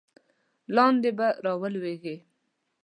[0.75, 2.15] لاندې به را ولویږې.